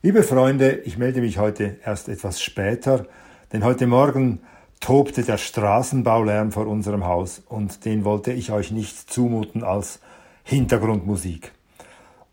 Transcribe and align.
Liebe 0.00 0.22
Freunde, 0.22 0.82
ich 0.84 0.96
melde 0.96 1.20
mich 1.20 1.38
heute 1.38 1.78
erst 1.84 2.08
etwas 2.08 2.40
später, 2.40 3.06
denn 3.52 3.64
heute 3.64 3.88
Morgen 3.88 4.42
tobte 4.78 5.24
der 5.24 5.38
Straßenbaulärm 5.38 6.52
vor 6.52 6.68
unserem 6.68 7.04
Haus 7.04 7.42
und 7.48 7.84
den 7.84 8.04
wollte 8.04 8.32
ich 8.32 8.52
euch 8.52 8.70
nicht 8.70 9.10
zumuten 9.10 9.64
als 9.64 9.98
Hintergrundmusik. 10.44 11.50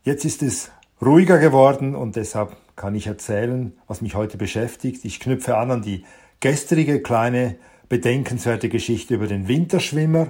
Jetzt 0.04 0.24
ist 0.24 0.44
es 0.44 0.70
ruhiger 1.02 1.40
geworden 1.40 1.96
und 1.96 2.14
deshalb 2.14 2.56
kann 2.76 2.94
ich 2.94 3.08
erzählen, 3.08 3.72
was 3.88 4.00
mich 4.00 4.14
heute 4.14 4.36
beschäftigt. 4.36 5.04
Ich 5.04 5.18
knüpfe 5.18 5.56
an 5.56 5.72
an 5.72 5.82
die 5.82 6.04
gestrige 6.38 7.02
kleine 7.02 7.56
bedenkenswerte 7.88 8.68
Geschichte 8.68 9.14
über 9.14 9.26
den 9.26 9.48
Winterschwimmer. 9.48 10.28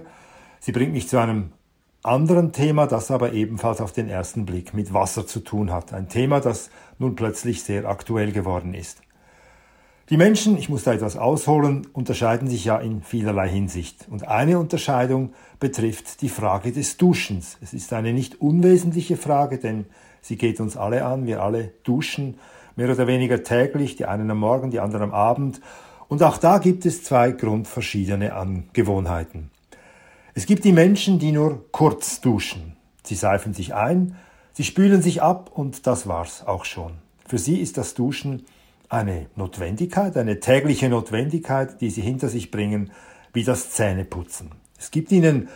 Sie 0.59 0.73
bringt 0.73 0.95
mich 0.95 1.07
zu 1.07 1.19
einem 1.19 1.53
anderen 2.07 2.53
Thema, 2.53 2.87
das 2.87 3.11
aber 3.11 3.33
ebenfalls 3.33 3.81
auf 3.81 3.93
den 3.93 4.09
ersten 4.09 4.47
Blick 4.47 4.75
mit 4.75 4.95
Wasser 4.95 5.27
zu 5.27 5.41
tun 5.41 5.73
hat. 5.73 5.93
Ein 5.93 6.09
Thema, 6.09 6.41
das 6.41 6.71
nun 6.99 7.15
plötzlich 7.17 7.63
sehr 7.63 7.87
aktuell 7.87 8.33
geworden 8.33 8.75
ist. 8.75 9.03
Die 10.09 10.17
Menschen, 10.17 10.57
ich 10.57 10.69
muss 10.69 10.85
da 10.85 10.93
etwas 10.93 11.17
ausholen, 11.17 11.89
unterscheiden 11.93 12.49
sich 12.49 12.65
ja 12.65 12.79
in 12.79 13.03
vielerlei 13.03 13.49
Hinsicht. 13.49 14.07
Und 14.09 14.29
eine 14.29 14.61
Unterscheidung 14.61 15.33
betrifft 15.59 16.23
die 16.23 16.29
Frage 16.29 16.71
des 16.71 16.97
Duschens. 16.97 17.59
Es 17.61 17.75
ist 17.75 17.93
eine 17.93 18.13
nicht 18.13 18.41
unwesentliche 18.41 19.17
Frage, 19.17 19.59
denn 19.59 19.87
sie 20.21 20.37
geht 20.37 20.61
uns 20.61 20.77
alle 20.77 21.05
an. 21.05 21.27
Wir 21.27 21.43
alle 21.43 21.73
duschen 21.83 22.39
mehr 22.77 22.91
oder 22.91 23.09
weniger 23.09 23.43
täglich, 23.43 23.97
die 23.97 24.05
einen 24.05 24.31
am 24.31 24.39
Morgen, 24.39 24.71
die 24.71 24.79
anderen 24.79 25.03
am 25.03 25.15
Abend. 25.15 25.61
Und 26.07 26.23
auch 26.23 26.39
da 26.39 26.59
gibt 26.59 26.87
es 26.87 27.03
zwei 27.03 27.33
grundverschiedene 27.33 28.35
Angewohnheiten. 28.35 29.51
Es 30.39 30.45
gibt 30.45 30.65
die 30.65 30.73
Menschen, 30.73 31.19
die 31.19 31.33
nur 31.33 31.65
kurz 31.73 32.21
duschen. 32.21 32.77
Sie 33.03 33.15
seifen 33.15 33.55
sich 33.55 33.73
ein, 33.73 34.17
sie 34.53 34.65
spülen 34.65 35.01
sich 35.01 35.23
ab 35.23 35.51
und 35.55 35.87
das 35.87 36.07
war's 36.07 36.47
auch 36.47 36.67
schon. 36.67 36.93
Für 37.27 37.39
sie 37.39 37.59
ist 37.59 37.79
das 37.79 37.95
Duschen 37.95 38.45
eine 38.91 39.29
Notwendigkeit, 39.35 40.15
eine 40.19 40.39
tägliche 40.39 40.91
Notwendigkeit, 40.91 41.81
die 41.81 41.89
sie 41.89 42.03
hinter 42.03 42.29
sich 42.29 42.51
bringen, 42.51 42.91
wie 43.33 43.45
das 43.45 43.71
Zähneputzen. 43.71 44.51
Es 44.79 44.91
gibt 44.91 45.11
ihnen 45.11 45.49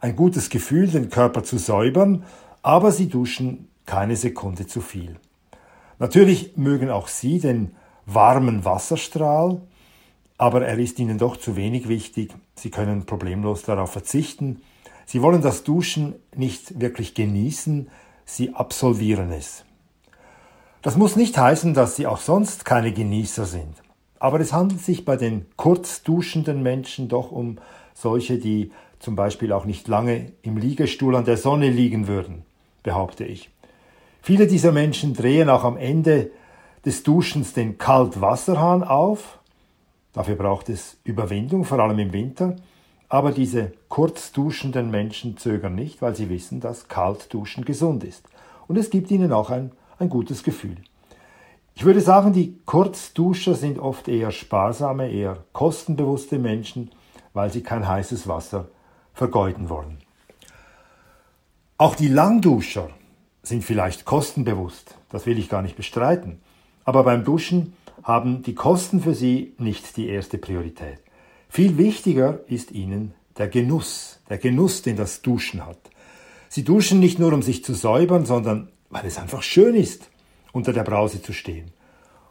ein 0.00 0.16
gutes 0.16 0.50
Gefühl, 0.50 0.88
den 0.88 1.10
Körper 1.10 1.44
zu 1.44 1.56
säubern, 1.56 2.24
aber 2.60 2.90
sie 2.90 3.08
duschen 3.08 3.68
keine 3.86 4.16
Sekunde 4.16 4.66
zu 4.66 4.80
viel. 4.80 5.14
Natürlich 6.00 6.56
mögen 6.56 6.90
auch 6.90 7.06
sie 7.06 7.38
den 7.38 7.76
warmen 8.04 8.64
Wasserstrahl, 8.64 9.60
aber 10.38 10.66
er 10.66 10.78
ist 10.78 10.98
ihnen 10.98 11.18
doch 11.18 11.36
zu 11.36 11.56
wenig 11.56 11.88
wichtig. 11.88 12.34
Sie 12.54 12.70
können 12.70 13.06
problemlos 13.06 13.62
darauf 13.62 13.92
verzichten. 13.92 14.62
Sie 15.06 15.22
wollen 15.22 15.42
das 15.42 15.64
Duschen 15.64 16.14
nicht 16.34 16.80
wirklich 16.80 17.14
genießen, 17.14 17.88
sie 18.24 18.54
absolvieren 18.54 19.30
es. 19.32 19.64
Das 20.82 20.96
muss 20.96 21.16
nicht 21.16 21.38
heißen, 21.38 21.74
dass 21.74 21.96
sie 21.96 22.06
auch 22.06 22.20
sonst 22.20 22.64
keine 22.64 22.92
Genießer 22.92 23.46
sind. 23.46 23.74
Aber 24.18 24.40
es 24.40 24.52
handelt 24.52 24.80
sich 24.80 25.04
bei 25.04 25.16
den 25.16 25.46
kurz 25.56 26.02
duschenden 26.02 26.62
Menschen 26.62 27.08
doch 27.08 27.30
um 27.30 27.58
solche, 27.94 28.38
die 28.38 28.72
zum 28.98 29.16
Beispiel 29.16 29.52
auch 29.52 29.66
nicht 29.66 29.86
lange 29.88 30.32
im 30.42 30.56
Liegestuhl 30.56 31.14
an 31.14 31.24
der 31.24 31.36
Sonne 31.36 31.70
liegen 31.70 32.06
würden, 32.06 32.42
behaupte 32.82 33.24
ich. 33.24 33.50
Viele 34.22 34.46
dieser 34.46 34.72
Menschen 34.72 35.12
drehen 35.12 35.50
auch 35.50 35.64
am 35.64 35.76
Ende 35.76 36.30
des 36.86 37.02
Duschens 37.02 37.52
den 37.52 37.76
Kaltwasserhahn 37.76 38.82
auf 38.82 39.38
Dafür 40.14 40.36
braucht 40.36 40.70
es 40.70 40.96
Überwindung, 41.04 41.64
vor 41.64 41.80
allem 41.80 41.98
im 41.98 42.12
Winter. 42.12 42.56
Aber 43.08 43.32
diese 43.32 43.72
kurz 43.88 44.32
duschenden 44.32 44.90
Menschen 44.90 45.36
zögern 45.36 45.74
nicht, 45.74 46.00
weil 46.00 46.16
sie 46.16 46.30
wissen, 46.30 46.60
dass 46.60 46.88
Kaltduschen 46.88 47.64
gesund 47.64 48.02
ist. 48.02 48.26
Und 48.66 48.78
es 48.78 48.88
gibt 48.88 49.10
ihnen 49.10 49.32
auch 49.32 49.50
ein, 49.50 49.72
ein 49.98 50.08
gutes 50.08 50.42
Gefühl. 50.42 50.76
Ich 51.74 51.84
würde 51.84 52.00
sagen, 52.00 52.32
die 52.32 52.56
Kurzduscher 52.64 53.54
sind 53.54 53.78
oft 53.78 54.08
eher 54.08 54.30
sparsame, 54.30 55.10
eher 55.10 55.44
kostenbewusste 55.52 56.38
Menschen, 56.38 56.90
weil 57.32 57.50
sie 57.50 57.62
kein 57.62 57.86
heißes 57.86 58.28
Wasser 58.28 58.68
vergeuden 59.12 59.68
wollen. 59.68 59.98
Auch 61.76 61.96
die 61.96 62.08
Langduscher 62.08 62.90
sind 63.42 63.64
vielleicht 63.64 64.04
kostenbewusst, 64.04 64.96
das 65.10 65.26
will 65.26 65.38
ich 65.38 65.48
gar 65.48 65.62
nicht 65.62 65.76
bestreiten. 65.76 66.40
Aber 66.84 67.04
beim 67.04 67.24
Duschen 67.24 67.74
haben 68.02 68.42
die 68.42 68.54
Kosten 68.54 69.00
für 69.00 69.14
sie 69.14 69.54
nicht 69.58 69.96
die 69.96 70.08
erste 70.08 70.38
Priorität. 70.38 70.98
Viel 71.48 71.78
wichtiger 71.78 72.40
ist 72.48 72.72
ihnen 72.72 73.14
der 73.38 73.48
Genuss, 73.48 74.20
der 74.28 74.38
Genuss, 74.38 74.82
den 74.82 74.96
das 74.96 75.22
Duschen 75.22 75.64
hat. 75.66 75.78
Sie 76.48 76.64
duschen 76.64 77.00
nicht 77.00 77.18
nur, 77.18 77.32
um 77.32 77.42
sich 77.42 77.64
zu 77.64 77.74
säubern, 77.74 78.26
sondern 78.26 78.68
weil 78.90 79.06
es 79.06 79.18
einfach 79.18 79.42
schön 79.42 79.74
ist, 79.74 80.08
unter 80.52 80.72
der 80.72 80.84
Brause 80.84 81.20
zu 81.20 81.32
stehen. 81.32 81.72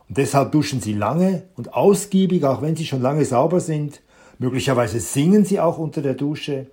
Und 0.08 0.18
deshalb 0.18 0.52
duschen 0.52 0.80
sie 0.80 0.94
lange 0.94 1.44
und 1.56 1.74
ausgiebig, 1.74 2.46
auch 2.46 2.62
wenn 2.62 2.76
sie 2.76 2.86
schon 2.86 3.02
lange 3.02 3.26
sauber 3.26 3.60
sind. 3.60 4.02
Möglicherweise 4.40 5.00
singen 5.00 5.44
sie 5.46 5.60
auch 5.60 5.78
unter 5.78 6.02
der 6.02 6.14
Dusche. 6.14 6.68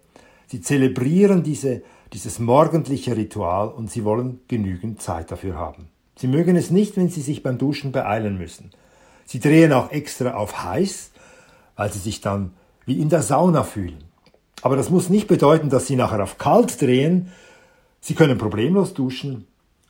Sie 0.47 0.61
zelebrieren 0.61 1.43
diese, 1.43 1.83
dieses 2.13 2.39
morgendliche 2.39 3.17
Ritual 3.17 3.69
und 3.69 3.91
sie 3.91 4.05
wollen 4.05 4.41
genügend 4.49 5.01
Zeit 5.01 5.31
dafür 5.31 5.57
haben. 5.57 5.89
Sie 6.21 6.27
mögen 6.27 6.55
es 6.55 6.71
nicht, 6.71 6.99
wenn 6.99 7.09
sie 7.09 7.23
sich 7.23 7.43
beim 7.43 7.57
Duschen 7.57 7.93
beeilen 7.93 8.37
müssen. 8.37 8.73
Sie 9.25 9.41
drehen 9.41 9.73
auch 9.73 9.91
extra 9.91 10.35
auf 10.35 10.63
heiß, 10.63 11.13
weil 11.77 11.91
sie 11.91 11.99
sich 11.99 12.21
dann 12.21 12.53
wie 12.85 13.01
in 13.01 13.09
der 13.09 13.23
Sauna 13.23 13.63
fühlen. 13.63 14.05
Aber 14.61 14.77
das 14.77 14.91
muss 14.91 15.09
nicht 15.09 15.29
bedeuten, 15.29 15.71
dass 15.71 15.87
sie 15.87 15.97
nachher 15.97 16.23
auf 16.23 16.37
kalt 16.37 16.79
drehen. 16.83 17.33
Sie 18.03 18.15
können 18.15 18.37
problemlos 18.37 18.93
duschen, 18.93 19.47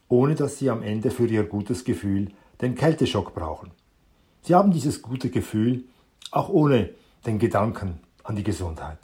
ohne 0.08 0.36
dass 0.36 0.58
sie 0.58 0.70
am 0.70 0.84
Ende 0.84 1.10
für 1.10 1.26
ihr 1.26 1.42
gutes 1.42 1.84
Gefühl 1.84 2.28
den 2.60 2.76
Kälteschock 2.76 3.34
brauchen. 3.34 3.72
Sie 4.42 4.54
haben 4.54 4.70
dieses 4.70 5.02
gute 5.02 5.30
Gefühl 5.30 5.82
auch 6.30 6.48
ohne 6.48 6.90
den 7.26 7.40
Gedanken 7.40 7.98
an 8.22 8.36
die 8.36 8.44
Gesundheit. 8.44 8.98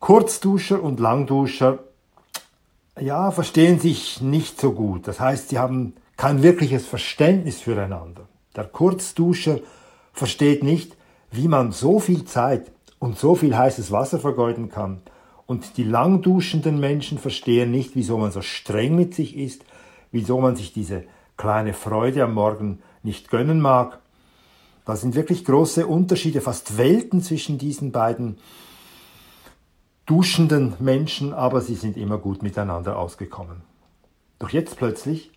Kurzduscher 0.00 0.82
und 0.82 0.98
Langduscher, 0.98 1.78
ja, 3.00 3.30
verstehen 3.30 3.80
sich 3.80 4.20
nicht 4.20 4.60
so 4.60 4.72
gut. 4.72 5.08
Das 5.08 5.20
heißt, 5.20 5.48
sie 5.48 5.58
haben 5.58 5.94
kein 6.16 6.42
wirkliches 6.42 6.86
Verständnis 6.86 7.60
füreinander. 7.60 8.28
Der 8.54 8.64
Kurzduscher 8.64 9.60
versteht 10.12 10.62
nicht, 10.62 10.96
wie 11.30 11.48
man 11.48 11.72
so 11.72 11.98
viel 11.98 12.24
Zeit 12.24 12.70
und 12.98 13.18
so 13.18 13.34
viel 13.34 13.56
heißes 13.56 13.90
Wasser 13.90 14.18
vergeuden 14.18 14.68
kann. 14.68 15.00
Und 15.46 15.76
die 15.76 15.84
langduschenden 15.84 16.78
Menschen 16.78 17.18
verstehen 17.18 17.70
nicht, 17.70 17.96
wieso 17.96 18.18
man 18.18 18.30
so 18.30 18.42
streng 18.42 18.94
mit 18.94 19.14
sich 19.14 19.36
ist, 19.36 19.64
wieso 20.10 20.40
man 20.40 20.56
sich 20.56 20.72
diese 20.72 21.04
kleine 21.36 21.72
Freude 21.72 22.22
am 22.22 22.34
Morgen 22.34 22.80
nicht 23.02 23.30
gönnen 23.30 23.60
mag. 23.60 24.00
Da 24.84 24.96
sind 24.96 25.14
wirklich 25.14 25.44
große 25.44 25.86
Unterschiede, 25.86 26.40
fast 26.40 26.76
Welten 26.76 27.22
zwischen 27.22 27.58
diesen 27.58 27.92
beiden 27.92 28.38
duschenden 30.06 30.74
Menschen, 30.78 31.32
aber 31.32 31.60
sie 31.60 31.74
sind 31.74 31.96
immer 31.96 32.18
gut 32.18 32.42
miteinander 32.42 32.98
ausgekommen. 32.98 33.62
Doch 34.38 34.50
jetzt 34.50 34.76
plötzlich 34.76 35.30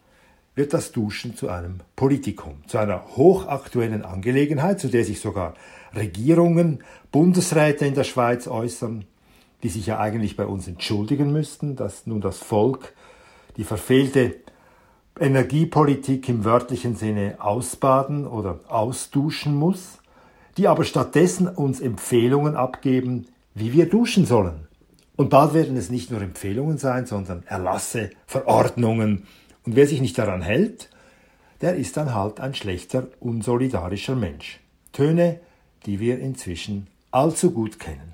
wird 0.56 0.74
das 0.74 0.92
Duschen 0.92 1.36
zu 1.36 1.50
einem 1.50 1.82
Politikum, 1.96 2.64
zu 2.68 2.78
einer 2.78 3.06
hochaktuellen 3.16 4.04
Angelegenheit, 4.04 4.80
zu 4.80 4.88
der 4.88 5.04
sich 5.04 5.20
sogar 5.20 5.54
Regierungen, 5.94 6.84
Bundesräte 7.12 7.86
in 7.86 7.94
der 7.94 8.06
Schweiz 8.06 8.48
äußern, 8.48 9.06
die 9.64 9.70
sich 9.70 9.86
ja 9.86 10.00
eigentlich 10.00 10.36
bei 10.36 10.46
uns 10.46 10.68
entschuldigen 10.68 11.32
müssten, 11.32 11.76
dass 11.76 12.08
nun 12.08 12.22
das 12.22 12.40
Volk 12.40 12.94
die 13.58 13.64
verfehlte 13.64 14.36
Energiepolitik 15.20 16.28
im 16.28 16.44
wörtlichen 16.44 16.96
Sinne 16.96 17.36
ausbaden 17.40 18.28
oder 18.28 18.60
ausduschen 18.68 19.56
muss, 19.56 20.00
die 20.58 20.68
aber 20.68 20.84
stattdessen 20.84 21.48
uns 21.48 21.80
Empfehlungen 21.80 22.56
abgeben, 22.56 23.28
wie 23.56 23.74
wir 23.74 23.90
duschen 23.90 24.26
sollen. 24.26 24.68
Und 25.16 25.30
bald 25.30 25.54
werden 25.54 25.78
es 25.78 25.90
nicht 25.90 26.12
nur 26.12 26.22
Empfehlungen 26.22 26.78
sein, 26.78 27.06
sondern 27.06 27.44
Erlasse, 27.48 28.12
Verordnungen, 28.28 29.26
und 29.64 29.76
wer 29.76 29.88
sich 29.88 30.02
nicht 30.02 30.18
daran 30.18 30.44
hält, 30.44 30.90
der 31.62 31.76
ist 31.76 31.98
dann 31.98 32.14
halt 32.14 32.40
ein 32.40 32.54
schlechter, 32.54 33.08
unsolidarischer 33.20 34.16
Mensch. 34.16 34.60
Töne, 34.92 35.40
die 35.86 36.00
wir 36.00 36.20
inzwischen 36.20 36.88
allzu 37.12 37.52
gut 37.52 37.80
kennen. 37.80 38.14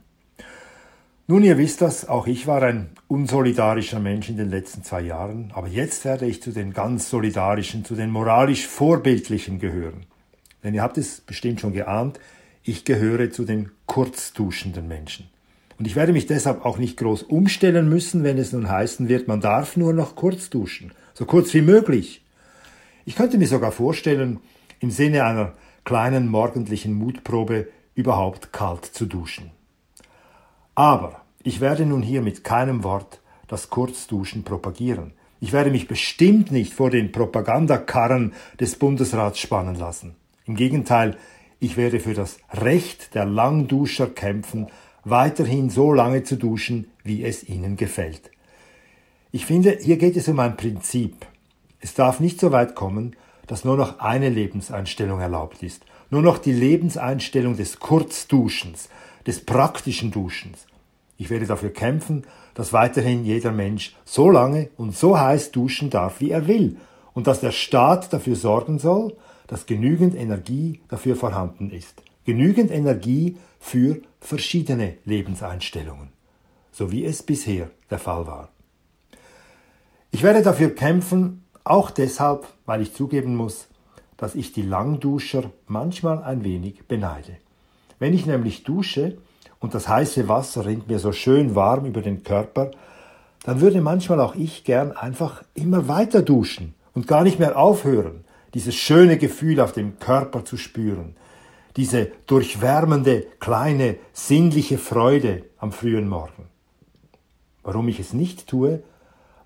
Nun, 1.27 1.43
ihr 1.43 1.57
wisst 1.57 1.81
das, 1.81 2.07
auch 2.07 2.27
ich 2.27 2.47
war 2.47 2.61
ein 2.61 2.89
unsolidarischer 3.07 3.99
Mensch 3.99 4.29
in 4.29 4.37
den 4.37 4.49
letzten 4.49 4.83
zwei 4.83 5.01
Jahren, 5.01 5.51
aber 5.53 5.67
jetzt 5.67 6.03
werde 6.05 6.25
ich 6.25 6.41
zu 6.41 6.51
den 6.51 6.73
ganz 6.73 7.09
solidarischen, 7.09 7.85
zu 7.85 7.95
den 7.95 8.09
moralisch 8.09 8.67
vorbildlichen 8.67 9.59
gehören. 9.59 10.05
Denn 10.63 10.73
ihr 10.73 10.81
habt 10.81 10.97
es 10.97 11.21
bestimmt 11.21 11.61
schon 11.61 11.73
geahnt, 11.73 12.19
ich 12.63 12.85
gehöre 12.85 13.31
zu 13.31 13.45
den 13.45 13.71
kurzduschenden 13.85 14.87
Menschen. 14.87 15.29
Und 15.81 15.87
ich 15.87 15.95
werde 15.95 16.13
mich 16.13 16.27
deshalb 16.27 16.63
auch 16.63 16.77
nicht 16.77 16.97
groß 16.97 17.23
umstellen 17.23 17.89
müssen, 17.89 18.23
wenn 18.23 18.37
es 18.37 18.53
nun 18.53 18.69
heißen 18.69 19.09
wird, 19.09 19.27
man 19.27 19.41
darf 19.41 19.75
nur 19.75 19.93
noch 19.93 20.15
kurz 20.15 20.51
duschen 20.51 20.93
so 21.13 21.25
kurz 21.25 21.53
wie 21.53 21.61
möglich. 21.61 22.23
Ich 23.05 23.15
könnte 23.15 23.37
mir 23.37 23.47
sogar 23.47 23.71
vorstellen, 23.71 24.39
im 24.79 24.89
Sinne 24.89 25.23
einer 25.23 25.53
kleinen 25.83 26.27
morgendlichen 26.27 26.93
Mutprobe 26.93 27.67
überhaupt 27.93 28.51
kalt 28.51 28.85
zu 28.85 29.05
duschen. 29.05 29.51
Aber 30.73 31.21
ich 31.43 31.61
werde 31.61 31.85
nun 31.85 32.01
hier 32.01 32.23
mit 32.23 32.43
keinem 32.43 32.83
Wort 32.83 33.21
das 33.47 33.69
Kurzduschen 33.69 34.43
propagieren. 34.43 35.13
Ich 35.39 35.53
werde 35.53 35.69
mich 35.69 35.87
bestimmt 35.87 36.51
nicht 36.51 36.73
vor 36.73 36.89
den 36.89 37.11
Propagandakarren 37.11 38.33
des 38.59 38.75
Bundesrats 38.75 39.39
spannen 39.39 39.75
lassen. 39.75 40.15
Im 40.45 40.55
Gegenteil, 40.55 41.17
ich 41.59 41.77
werde 41.77 41.99
für 41.99 42.15
das 42.15 42.39
Recht 42.51 43.13
der 43.13 43.25
Langduscher 43.25 44.07
kämpfen, 44.07 44.67
weiterhin 45.03 45.69
so 45.69 45.93
lange 45.93 46.23
zu 46.23 46.37
duschen, 46.37 46.87
wie 47.03 47.23
es 47.23 47.47
ihnen 47.47 47.77
gefällt. 47.77 48.31
Ich 49.31 49.45
finde, 49.45 49.77
hier 49.81 49.97
geht 49.97 50.17
es 50.17 50.27
um 50.27 50.39
ein 50.39 50.57
Prinzip. 50.57 51.25
Es 51.79 51.93
darf 51.93 52.19
nicht 52.19 52.39
so 52.39 52.51
weit 52.51 52.75
kommen, 52.75 53.15
dass 53.47 53.65
nur 53.65 53.77
noch 53.77 53.99
eine 53.99 54.29
Lebenseinstellung 54.29 55.19
erlaubt 55.19 55.63
ist, 55.63 55.83
nur 56.09 56.21
noch 56.21 56.37
die 56.37 56.53
Lebenseinstellung 56.53 57.57
des 57.57 57.79
Kurzduschens, 57.79 58.89
des 59.25 59.43
praktischen 59.45 60.11
Duschens. 60.11 60.67
Ich 61.17 61.29
werde 61.29 61.45
dafür 61.45 61.71
kämpfen, 61.71 62.25
dass 62.53 62.73
weiterhin 62.73 63.25
jeder 63.25 63.51
Mensch 63.51 63.95
so 64.05 64.29
lange 64.29 64.69
und 64.77 64.95
so 64.95 65.19
heiß 65.19 65.51
duschen 65.51 65.89
darf, 65.89 66.19
wie 66.19 66.31
er 66.31 66.47
will, 66.47 66.77
und 67.13 67.27
dass 67.27 67.41
der 67.41 67.51
Staat 67.51 68.13
dafür 68.13 68.35
sorgen 68.35 68.79
soll, 68.79 69.15
dass 69.47 69.65
genügend 69.65 70.15
Energie 70.15 70.79
dafür 70.87 71.15
vorhanden 71.15 71.71
ist. 71.71 72.01
Genügend 72.25 72.71
Energie 72.71 73.37
für 73.59 73.97
verschiedene 74.19 74.95
Lebenseinstellungen, 75.05 76.09
so 76.71 76.91
wie 76.91 77.03
es 77.05 77.23
bisher 77.23 77.69
der 77.89 77.99
Fall 77.99 78.27
war. 78.27 78.49
Ich 80.11 80.23
werde 80.23 80.41
dafür 80.41 80.75
kämpfen, 80.75 81.43
auch 81.63 81.89
deshalb, 81.89 82.47
weil 82.65 82.81
ich 82.81 82.93
zugeben 82.93 83.35
muss, 83.35 83.67
dass 84.17 84.35
ich 84.35 84.51
die 84.51 84.61
Langduscher 84.61 85.51
manchmal 85.67 86.23
ein 86.23 86.43
wenig 86.43 86.87
beneide. 86.87 87.37
Wenn 87.97 88.13
ich 88.13 88.25
nämlich 88.25 88.63
dusche 88.63 89.17
und 89.59 89.73
das 89.73 89.87
heiße 89.87 90.27
Wasser 90.27 90.65
rinnt 90.65 90.87
mir 90.87 90.99
so 90.99 91.11
schön 91.11 91.55
warm 91.55 91.85
über 91.85 92.01
den 92.01 92.23
Körper, 92.23 92.71
dann 93.43 93.61
würde 93.61 93.81
manchmal 93.81 94.19
auch 94.19 94.35
ich 94.35 94.63
gern 94.63 94.91
einfach 94.91 95.43
immer 95.55 95.87
weiter 95.87 96.21
duschen 96.21 96.75
und 96.93 97.07
gar 97.07 97.23
nicht 97.23 97.39
mehr 97.39 97.57
aufhören, 97.57 98.23
dieses 98.53 98.75
schöne 98.75 99.17
Gefühl 99.17 99.59
auf 99.59 99.71
dem 99.71 99.97
Körper 99.97 100.45
zu 100.45 100.57
spüren, 100.57 101.15
diese 101.75 102.11
durchwärmende, 102.27 103.27
kleine, 103.39 103.97
sinnliche 104.13 104.77
Freude 104.77 105.45
am 105.57 105.71
frühen 105.71 106.07
Morgen. 106.07 106.47
Warum 107.63 107.87
ich 107.87 107.99
es 107.99 108.13
nicht 108.13 108.47
tue, 108.47 108.83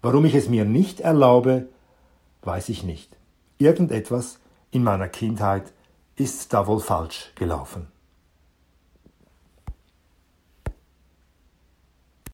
warum 0.01 0.25
ich 0.25 0.35
es 0.35 0.49
mir 0.49 0.65
nicht 0.65 1.01
erlaube, 1.01 1.67
weiß 2.43 2.69
ich 2.69 2.83
nicht. 2.83 3.15
Irgendetwas 3.57 4.39
in 4.71 4.83
meiner 4.83 5.07
Kindheit 5.07 5.73
ist 6.15 6.53
da 6.53 6.67
wohl 6.67 6.79
falsch 6.79 7.31
gelaufen. 7.35 7.87